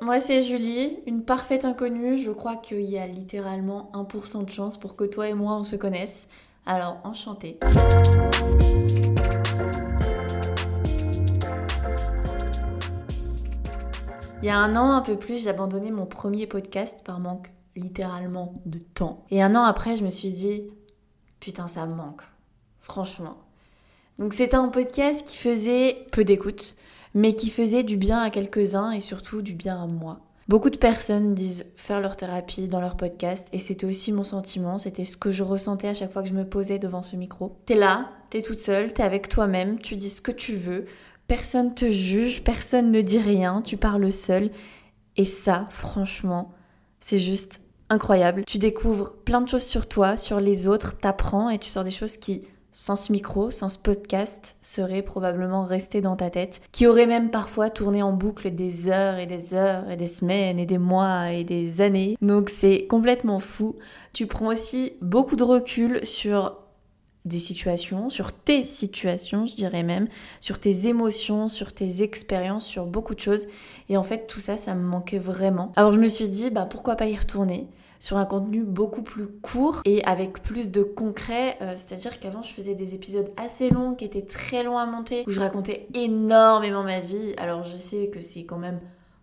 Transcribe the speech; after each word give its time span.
moi 0.00 0.20
c'est 0.20 0.42
Julie, 0.42 0.98
une 1.06 1.24
parfaite 1.24 1.64
inconnue. 1.64 2.18
Je 2.18 2.30
crois 2.30 2.56
qu'il 2.56 2.82
y 2.82 2.98
a 2.98 3.06
littéralement 3.06 3.90
1% 3.94 4.44
de 4.44 4.50
chance 4.50 4.78
pour 4.78 4.96
que 4.96 5.04
toi 5.04 5.28
et 5.28 5.34
moi 5.34 5.54
on 5.54 5.64
se 5.64 5.76
connaisse. 5.76 6.28
Alors, 6.66 6.98
enchantée. 7.04 7.58
Il 14.42 14.46
y 14.46 14.50
a 14.50 14.58
un 14.58 14.76
an, 14.76 14.92
un 14.92 15.00
peu 15.00 15.16
plus, 15.16 15.42
j'ai 15.42 15.50
abandonné 15.50 15.90
mon 15.90 16.06
premier 16.06 16.46
podcast 16.46 17.02
par 17.04 17.18
manque 17.20 17.50
littéralement 17.74 18.60
de 18.66 18.78
temps. 18.78 19.24
Et 19.30 19.42
un 19.42 19.54
an 19.56 19.64
après, 19.64 19.96
je 19.96 20.04
me 20.04 20.10
suis 20.10 20.30
dit, 20.30 20.70
putain, 21.40 21.66
ça 21.66 21.86
me 21.86 21.94
manque. 21.94 22.22
Franchement. 22.80 23.38
Donc 24.18 24.34
c'était 24.34 24.56
un 24.56 24.68
podcast 24.68 25.26
qui 25.26 25.36
faisait 25.36 26.06
peu 26.12 26.24
d'écoute, 26.24 26.76
mais 27.14 27.34
qui 27.34 27.50
faisait 27.50 27.82
du 27.82 27.96
bien 27.96 28.20
à 28.20 28.30
quelques-uns 28.30 28.92
et 28.92 29.00
surtout 29.00 29.42
du 29.42 29.54
bien 29.54 29.82
à 29.82 29.86
moi. 29.86 30.20
Beaucoup 30.48 30.70
de 30.70 30.78
personnes 30.78 31.34
disent 31.34 31.66
faire 31.76 32.00
leur 32.00 32.16
thérapie 32.16 32.68
dans 32.68 32.80
leur 32.80 32.96
podcast 32.96 33.48
et 33.52 33.58
c'était 33.58 33.86
aussi 33.86 34.12
mon 34.12 34.24
sentiment, 34.24 34.78
c'était 34.78 35.04
ce 35.04 35.18
que 35.18 35.30
je 35.30 35.42
ressentais 35.42 35.88
à 35.88 35.94
chaque 35.94 36.10
fois 36.10 36.22
que 36.22 36.28
je 36.28 36.34
me 36.34 36.48
posais 36.48 36.78
devant 36.78 37.02
ce 37.02 37.16
micro. 37.16 37.58
T'es 37.66 37.74
là, 37.74 38.08
t'es 38.30 38.40
toute 38.40 38.60
seule, 38.60 38.94
t'es 38.94 39.02
avec 39.02 39.28
toi-même, 39.28 39.78
tu 39.78 39.94
dis 39.94 40.08
ce 40.08 40.22
que 40.22 40.32
tu 40.32 40.54
veux, 40.54 40.86
personne 41.26 41.74
te 41.74 41.90
juge, 41.92 42.42
personne 42.42 42.90
ne 42.90 43.02
dit 43.02 43.18
rien, 43.18 43.60
tu 43.60 43.76
parles 43.76 44.10
seul 44.10 44.50
et 45.18 45.26
ça, 45.26 45.66
franchement, 45.68 46.52
c'est 47.00 47.18
juste 47.18 47.60
incroyable. 47.90 48.44
Tu 48.46 48.56
découvres 48.56 49.12
plein 49.12 49.42
de 49.42 49.48
choses 49.48 49.64
sur 49.64 49.86
toi, 49.86 50.16
sur 50.16 50.40
les 50.40 50.66
autres, 50.66 50.96
t'apprends 50.96 51.50
et 51.50 51.58
tu 51.58 51.68
sors 51.68 51.84
des 51.84 51.90
choses 51.90 52.16
qui 52.16 52.42
sans 52.72 52.96
ce 52.96 53.12
micro, 53.12 53.50
sans 53.50 53.68
ce 53.68 53.78
podcast, 53.78 54.56
serait 54.62 55.02
probablement 55.02 55.64
resté 55.64 56.00
dans 56.00 56.16
ta 56.16 56.30
tête, 56.30 56.60
qui 56.72 56.86
aurait 56.86 57.06
même 57.06 57.30
parfois 57.30 57.70
tourné 57.70 58.02
en 58.02 58.12
boucle 58.12 58.54
des 58.54 58.88
heures 58.88 59.18
et 59.18 59.26
des 59.26 59.54
heures 59.54 59.90
et 59.90 59.96
des 59.96 60.06
semaines 60.06 60.58
et 60.58 60.66
des 60.66 60.78
mois 60.78 61.32
et 61.32 61.44
des 61.44 61.80
années. 61.80 62.16
Donc 62.22 62.50
c'est 62.50 62.86
complètement 62.86 63.40
fou. 63.40 63.76
Tu 64.12 64.26
prends 64.26 64.52
aussi 64.52 64.92
beaucoup 65.00 65.36
de 65.36 65.44
recul 65.44 66.04
sur 66.06 66.56
des 67.24 67.38
situations, 67.38 68.10
sur 68.10 68.32
tes 68.32 68.62
situations, 68.62 69.46
je 69.46 69.54
dirais 69.54 69.82
même, 69.82 70.08
sur 70.40 70.58
tes 70.58 70.88
émotions, 70.88 71.48
sur 71.48 71.72
tes 71.72 72.02
expériences, 72.02 72.64
sur 72.64 72.86
beaucoup 72.86 73.14
de 73.14 73.20
choses. 73.20 73.46
Et 73.88 73.96
en 73.96 74.02
fait, 74.02 74.26
tout 74.26 74.40
ça, 74.40 74.56
ça 74.56 74.74
me 74.74 74.82
manquait 74.82 75.18
vraiment. 75.18 75.72
Alors 75.76 75.92
je 75.92 75.98
me 75.98 76.08
suis 76.08 76.28
dit, 76.28 76.50
bah 76.50 76.66
pourquoi 76.68 76.96
pas 76.96 77.06
y 77.06 77.16
retourner? 77.16 77.68
Sur 78.00 78.16
un 78.16 78.24
contenu 78.24 78.64
beaucoup 78.64 79.02
plus 79.02 79.28
court 79.28 79.80
et 79.84 80.04
avec 80.04 80.42
plus 80.42 80.70
de 80.70 80.82
concret. 80.82 81.56
Euh, 81.60 81.74
c'est-à-dire 81.74 82.18
qu'avant, 82.20 82.42
je 82.42 82.52
faisais 82.52 82.74
des 82.74 82.94
épisodes 82.94 83.30
assez 83.36 83.70
longs 83.70 83.94
qui 83.94 84.04
étaient 84.04 84.26
très 84.26 84.62
longs 84.62 84.78
à 84.78 84.86
monter, 84.86 85.24
où 85.26 85.30
je 85.30 85.40
racontais 85.40 85.88
énormément 85.94 86.84
ma 86.84 87.00
vie. 87.00 87.34
Alors, 87.36 87.64
je 87.64 87.76
sais 87.76 88.08
que 88.08 88.20
c'est 88.20 88.44
quand 88.44 88.58
même 88.58 88.80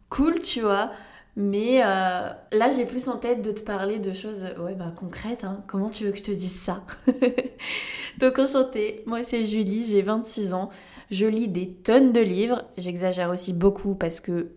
cool, 0.10 0.40
tu 0.40 0.62
vois. 0.62 0.92
Mais 1.38 1.82
euh, 1.84 2.30
là, 2.52 2.70
j'ai 2.72 2.86
plus 2.86 3.10
en 3.10 3.18
tête 3.18 3.42
de 3.42 3.52
te 3.52 3.62
parler 3.62 4.00
de 4.00 4.14
choses 4.14 4.46
ouais, 4.60 4.76
bah, 4.76 4.94
concrètes. 4.96 5.44
Hein. 5.44 5.64
Comment 5.68 5.90
tu 5.90 6.06
veux 6.06 6.12
que 6.12 6.18
je 6.18 6.24
te 6.24 6.32
dise 6.32 6.56
ça? 6.56 6.84
Donc, 8.20 8.40
enchantée. 8.40 9.04
Moi, 9.06 9.24
c'est 9.24 9.44
Julie, 9.44 9.86
j'ai 9.86 10.02
26 10.02 10.54
ans. 10.54 10.70
Je 11.12 11.26
lis 11.26 11.50
des 11.50 11.70
tonnes 11.70 12.14
de 12.14 12.22
livres. 12.22 12.64
J'exagère 12.78 13.30
aussi 13.30 13.54
beaucoup 13.54 13.96
parce 13.96 14.20
que, 14.20 14.52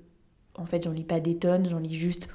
en 0.57 0.65
fait, 0.65 0.85
j'en 0.85 0.93
lis 0.93 1.05
pas 1.05 1.21
des 1.21 1.37
tonnes, 1.37 1.69
j'en 1.69 1.79
lis 1.79 1.95
juste 1.95 2.29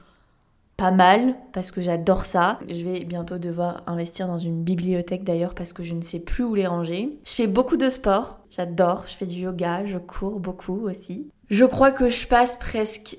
pas 0.83 0.91
mal 0.91 1.35
parce 1.53 1.71
que 1.71 1.79
j'adore 1.79 2.25
ça. 2.25 2.59
Je 2.67 2.83
vais 2.83 3.05
bientôt 3.05 3.37
devoir 3.37 3.83
investir 3.87 4.27
dans 4.27 4.37
une 4.37 4.65
bibliothèque 4.65 5.23
d'ailleurs 5.23 5.55
parce 5.55 5.71
que 5.71 5.81
je 5.81 5.93
ne 5.93 6.01
sais 6.01 6.19
plus 6.19 6.43
où 6.43 6.55
les 6.55 6.67
ranger. 6.67 7.21
Je 7.23 7.31
fais 7.31 7.47
beaucoup 7.47 7.77
de 7.77 7.87
sport, 7.87 8.41
j'adore, 8.51 9.05
je 9.07 9.13
fais 9.13 9.25
du 9.25 9.39
yoga, 9.43 9.85
je 9.85 9.97
cours 9.97 10.41
beaucoup 10.41 10.89
aussi. 10.89 11.31
Je 11.49 11.63
crois 11.63 11.91
que 11.91 12.09
je 12.09 12.27
passe 12.27 12.57
presque 12.57 13.17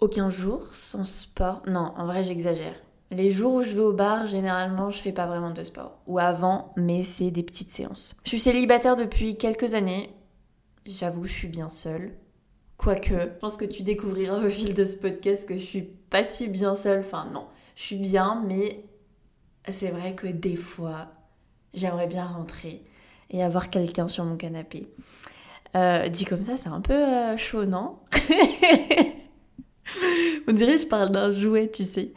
aucun 0.00 0.28
jour 0.28 0.66
sans 0.74 1.04
sport. 1.04 1.62
Non, 1.66 1.94
en 1.96 2.04
vrai 2.04 2.22
j'exagère. 2.22 2.74
Les 3.10 3.30
jours 3.30 3.54
où 3.54 3.62
je 3.62 3.72
vais 3.72 3.80
au 3.80 3.94
bar, 3.94 4.26
généralement, 4.26 4.90
je 4.90 4.98
fais 4.98 5.12
pas 5.12 5.26
vraiment 5.26 5.52
de 5.52 5.62
sport. 5.62 5.96
Ou 6.06 6.18
avant, 6.18 6.74
mais 6.76 7.04
c'est 7.04 7.30
des 7.30 7.42
petites 7.42 7.70
séances. 7.70 8.16
Je 8.24 8.28
suis 8.28 8.40
célibataire 8.40 8.96
depuis 8.96 9.38
quelques 9.38 9.72
années. 9.72 10.10
J'avoue, 10.84 11.24
je 11.24 11.32
suis 11.32 11.48
bien 11.48 11.70
seule. 11.70 12.12
Quoique, 12.76 13.12
je 13.12 13.38
pense 13.40 13.56
que 13.56 13.64
tu 13.64 13.82
découvriras 13.82 14.38
au 14.38 14.48
fil 14.48 14.74
de 14.74 14.84
ce 14.84 14.96
podcast 14.96 15.48
que 15.48 15.54
je 15.54 15.64
suis 15.64 15.82
pas 15.82 16.24
si 16.24 16.48
bien 16.48 16.74
seule. 16.74 17.00
Enfin, 17.00 17.28
non, 17.32 17.46
je 17.74 17.82
suis 17.82 17.96
bien, 17.96 18.42
mais 18.46 18.84
c'est 19.68 19.88
vrai 19.88 20.14
que 20.14 20.26
des 20.26 20.56
fois, 20.56 21.08
j'aimerais 21.74 22.06
bien 22.06 22.26
rentrer 22.26 22.82
et 23.30 23.42
avoir 23.42 23.70
quelqu'un 23.70 24.08
sur 24.08 24.24
mon 24.24 24.36
canapé. 24.36 24.88
Euh, 25.76 26.08
dit 26.08 26.24
comme 26.24 26.42
ça, 26.42 26.56
c'est 26.56 26.68
un 26.68 26.80
peu 26.80 26.94
euh, 26.94 27.36
chaud, 27.36 27.64
non? 27.64 27.98
On 30.48 30.52
dirait 30.52 30.76
que 30.76 30.82
je 30.82 30.86
parle 30.86 31.10
d'un 31.10 31.32
jouet, 31.32 31.70
tu 31.70 31.84
sais. 31.84 32.12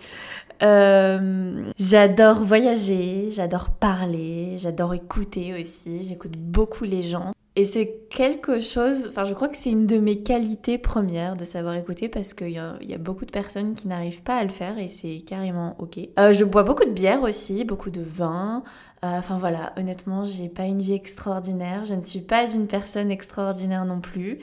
Euh, 0.61 1.71
j'adore 1.77 2.43
voyager, 2.43 3.31
j'adore 3.31 3.69
parler, 3.69 4.57
j'adore 4.57 4.93
écouter 4.93 5.53
aussi, 5.59 6.03
j'écoute 6.03 6.37
beaucoup 6.37 6.83
les 6.83 7.03
gens. 7.03 7.33
Et 7.55 7.65
c'est 7.65 8.05
quelque 8.09 8.59
chose, 8.59 9.07
enfin 9.09 9.25
je 9.25 9.33
crois 9.33 9.49
que 9.49 9.57
c'est 9.57 9.71
une 9.71 9.87
de 9.87 9.97
mes 9.97 10.21
qualités 10.21 10.77
premières 10.77 11.35
de 11.35 11.43
savoir 11.43 11.75
écouter 11.75 12.07
parce 12.07 12.33
qu'il 12.33 12.51
y, 12.51 12.57
a 12.57 12.97
beaucoup 12.97 13.25
de 13.25 13.31
personnes 13.31 13.73
qui 13.73 13.87
n'arrivent 13.87 14.21
pas 14.21 14.37
à 14.37 14.43
le 14.43 14.49
faire 14.49 14.77
et 14.77 14.87
c'est 14.87 15.23
carrément 15.25 15.75
ok. 15.79 15.99
Euh, 16.19 16.31
je 16.31 16.45
bois 16.45 16.63
beaucoup 16.63 16.85
de 16.85 16.91
bière 16.91 17.23
aussi, 17.23 17.65
beaucoup 17.65 17.89
de 17.89 18.01
vin. 18.01 18.63
Euh, 19.03 19.17
enfin 19.17 19.37
voilà, 19.37 19.73
honnêtement, 19.77 20.25
j'ai 20.25 20.47
pas 20.47 20.65
une 20.65 20.81
vie 20.81 20.93
extraordinaire, 20.93 21.85
je 21.85 21.95
ne 21.95 22.03
suis 22.03 22.21
pas 22.21 22.49
une 22.51 22.67
personne 22.67 23.11
extraordinaire 23.11 23.83
non 23.83 23.99
plus. 23.99 24.39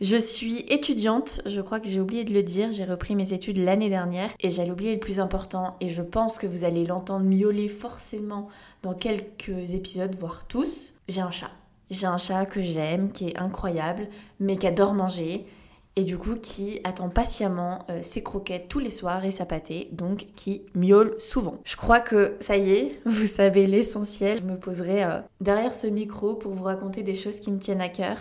Je 0.00 0.16
suis 0.16 0.64
étudiante, 0.68 1.40
je 1.46 1.60
crois 1.60 1.80
que 1.80 1.88
j'ai 1.88 2.00
oublié 2.00 2.24
de 2.24 2.34
le 2.34 2.42
dire, 2.42 2.70
j'ai 2.70 2.84
repris 2.84 3.14
mes 3.16 3.32
études 3.32 3.58
l'année 3.58 3.88
dernière 3.88 4.30
et 4.40 4.50
j'allais 4.50 4.70
oublier 4.72 4.94
le 4.94 5.00
plus 5.00 5.20
important 5.20 5.76
et 5.80 5.88
je 5.88 6.02
pense 6.02 6.38
que 6.38 6.46
vous 6.46 6.64
allez 6.64 6.84
l'entendre 6.84 7.24
miauler 7.24 7.68
forcément 7.68 8.48
dans 8.82 8.94
quelques 8.94 9.72
épisodes, 9.72 10.14
voire 10.14 10.46
tous. 10.46 10.92
J'ai 11.08 11.20
un 11.20 11.30
chat. 11.30 11.50
J'ai 11.92 12.06
un 12.06 12.16
chat 12.16 12.46
que 12.46 12.62
j'aime, 12.62 13.12
qui 13.12 13.28
est 13.28 13.36
incroyable, 13.36 14.08
mais 14.40 14.56
qui 14.56 14.66
adore 14.66 14.94
manger 14.94 15.46
et 15.94 16.04
du 16.04 16.16
coup 16.16 16.36
qui 16.36 16.80
attend 16.84 17.10
patiemment 17.10 17.84
euh, 17.90 18.00
ses 18.02 18.22
croquettes 18.22 18.68
tous 18.68 18.78
les 18.78 18.90
soirs 18.90 19.26
et 19.26 19.30
sa 19.30 19.44
pâtée, 19.44 19.90
donc 19.92 20.28
qui 20.34 20.62
miaule 20.74 21.14
souvent. 21.18 21.58
Je 21.64 21.76
crois 21.76 22.00
que 22.00 22.36
ça 22.40 22.56
y 22.56 22.70
est, 22.72 23.00
vous 23.04 23.26
savez 23.26 23.66
l'essentiel. 23.66 24.38
Je 24.38 24.44
me 24.44 24.58
poserai 24.58 25.04
euh, 25.04 25.20
derrière 25.42 25.74
ce 25.74 25.86
micro 25.86 26.34
pour 26.34 26.52
vous 26.52 26.64
raconter 26.64 27.02
des 27.02 27.14
choses 27.14 27.40
qui 27.40 27.52
me 27.52 27.58
tiennent 27.58 27.82
à 27.82 27.90
cœur. 27.90 28.16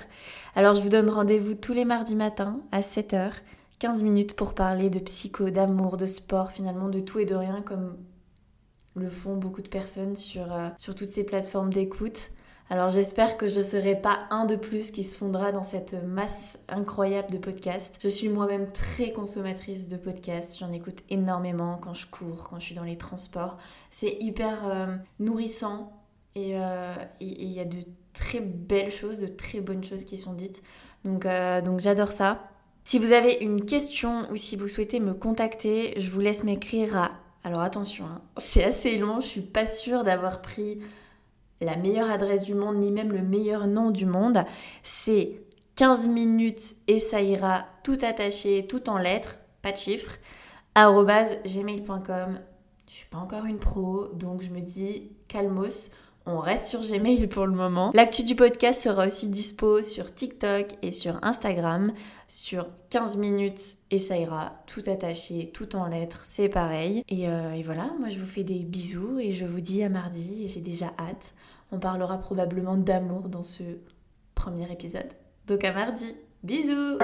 Alors 0.54 0.76
je 0.76 0.82
vous 0.82 0.90
donne 0.90 1.10
rendez-vous 1.10 1.56
tous 1.56 1.74
les 1.74 1.86
mardis 1.86 2.18
matins 2.18 2.60
à 2.74 2.82
7h, 2.82 3.32
15 3.80 4.04
minutes 4.04 4.36
pour 4.36 4.54
parler 4.54 4.90
de 4.90 5.00
psycho, 5.00 5.50
d'amour, 5.50 5.96
de 5.96 6.08
sport, 6.08 6.52
finalement 6.52 6.90
de 6.90 7.00
tout 7.00 7.20
et 7.20 7.26
de 7.26 7.36
rien 7.36 7.62
comme 7.62 7.96
le 8.96 9.10
font 9.10 9.38
beaucoup 9.38 9.62
de 9.62 9.70
personnes 9.70 10.18
sur, 10.18 10.52
euh, 10.52 10.68
sur 10.78 10.94
toutes 10.94 11.12
ces 11.12 11.24
plateformes 11.24 11.72
d'écoute. 11.72 12.32
Alors 12.70 12.90
j'espère 12.90 13.36
que 13.36 13.48
je 13.48 13.58
ne 13.58 13.64
serai 13.64 13.96
pas 13.96 14.20
un 14.30 14.46
de 14.46 14.56
plus 14.56 14.92
qui 14.92 15.04
se 15.04 15.18
fondra 15.18 15.52
dans 15.52 15.64
cette 15.64 15.94
masse 16.06 16.60
incroyable 16.70 17.30
de 17.30 17.38
podcasts. 17.38 18.00
Je 18.02 18.08
suis 18.08 18.30
moi-même 18.30 18.72
très 18.72 19.12
consommatrice 19.12 19.90
de 19.90 19.98
podcasts, 19.98 20.58
j'en 20.58 20.72
écoute 20.72 21.00
énormément 21.10 21.78
quand 21.82 21.94
je 21.94 22.08
cours, 22.08 22.48
quand 22.50 22.60
je 22.60 22.66
suis 22.68 22.76
dans 22.76 22.86
les 22.86 22.98
transports. 22.98 23.58
C'est 23.90 24.18
hyper 24.22 24.68
euh, 24.68 24.96
nourrissant 25.20 25.92
euh, 26.38 26.96
et 27.20 27.26
il 27.26 27.52
y 27.52 27.60
a 27.60 27.66
de 27.66 27.80
très 28.14 28.40
belles 28.40 28.92
choses, 28.92 29.20
de 29.20 29.28
très 29.28 29.60
bonnes 29.60 29.84
choses 29.84 30.06
qui 30.06 30.18
sont 30.18 30.34
dites. 30.34 30.64
Donc, 31.04 31.26
euh, 31.26 31.62
donc 31.62 31.80
j'adore 31.80 32.12
ça. 32.12 32.48
Si 32.84 33.00
vous 33.00 33.12
avez 33.12 33.34
une 33.42 33.66
question 33.66 34.30
ou 34.32 34.38
si 34.38 34.56
vous 34.56 34.68
souhaitez 34.68 35.00
me 35.00 35.14
contacter, 35.14 35.94
je 35.98 36.10
vous 36.10 36.20
laisse 36.20 36.44
m'écrire 36.44 36.98
à... 36.98 37.12
Alors 37.44 37.62
attention, 37.62 38.06
hein, 38.06 38.22
c'est 38.38 38.64
assez 38.64 38.98
long, 38.98 39.20
je 39.20 39.28
suis 39.28 39.42
pas 39.42 39.66
sûre 39.66 40.04
d'avoir 40.04 40.42
pris 40.42 40.80
la 41.62 41.78
meilleure 41.78 42.10
adresse 42.10 42.44
du 42.44 42.54
monde, 42.54 42.78
ni 42.78 42.92
même 42.92 43.12
le 43.12 43.22
meilleur 43.22 43.68
nom 43.68 43.92
du 43.92 44.06
monde. 44.06 44.44
C'est 44.84 45.42
15 45.76 46.08
minutes 46.08 46.76
et 46.88 47.00
ça 47.00 47.22
ira 47.22 47.66
tout 47.84 47.98
attaché, 48.02 48.68
tout 48.68 48.90
en 48.90 48.98
lettres, 48.98 49.38
pas 49.62 49.72
de 49.72 49.78
chiffres, 49.78 50.18
gmail.com. 50.76 52.40
Je 52.88 52.94
suis 52.94 53.08
pas 53.10 53.20
encore 53.20 53.46
une 53.46 53.60
pro, 53.60 54.08
donc 54.14 54.42
je 54.42 54.50
me 54.50 54.60
dis 54.60 55.12
calmos. 55.28 55.92
On 56.26 56.40
reste 56.40 56.68
sur 56.68 56.82
Gmail 56.82 57.28
pour 57.28 57.48
le 57.48 57.54
moment. 57.54 57.92
L'actu 57.94 58.24
du 58.24 58.36
podcast 58.36 58.82
sera 58.82 59.08
aussi 59.08 59.28
dispo 59.28 59.82
sur 59.82 60.14
TikTok 60.14 60.68
et 60.82 60.92
sur 60.92 61.18
Instagram 61.24 61.92
sur 62.28 62.70
15 62.92 63.18
minutes 63.18 63.78
et 63.90 64.00
ça 64.00 64.18
ira 64.18 64.54
tout 64.66 64.84
attaché, 64.88 65.52
tout 65.54 65.76
en 65.76 65.88
lettres, 65.88 66.22
c'est 66.24 66.48
pareil. 66.48 67.04
Et, 67.10 67.28
euh, 67.28 67.52
et 67.52 67.62
voilà, 67.62 67.92
moi 68.00 68.08
je 68.10 68.20
vous 68.20 68.26
fais 68.26 68.44
des 68.44 68.60
bisous 68.60 69.20
et 69.20 69.34
je 69.34 69.46
vous 69.46 69.60
dis 69.60 69.84
à 69.84 69.90
mardi 69.90 70.46
et 70.46 70.48
j'ai 70.48 70.62
déjà 70.62 70.94
hâte. 70.98 71.34
On 71.72 71.80
parlera 71.80 72.18
probablement 72.20 72.78
d'amour 72.78 73.28
dans 73.28 73.44
ce 73.44 73.64
premier 74.34 74.72
épisode. 74.72 75.10
Donc 75.48 75.64
à 75.66 75.74
mardi. 75.74 76.16
Bisous 76.44 76.98